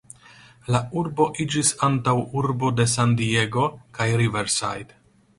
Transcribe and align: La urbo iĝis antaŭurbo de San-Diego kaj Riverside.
La 0.75 0.79
urbo 1.01 1.25
iĝis 1.43 1.67
antaŭurbo 1.87 2.71
de 2.79 2.87
San-Diego 2.93 3.67
kaj 3.99 4.09
Riverside. 4.23 4.99